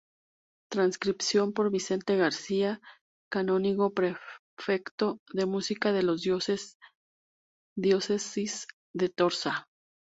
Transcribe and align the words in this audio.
Transcripción 0.71 1.53
por 1.53 1.69
Vicente 1.69 2.17
García, 2.17 2.81
Canónigo 3.31 3.93
Prefecto 3.93 5.19
de 5.31 5.45
Música 5.45 5.91
de 5.93 6.01
la 6.01 6.15
Diócesis 7.75 8.67
de 8.95 9.09
Tortosa. 9.09 9.67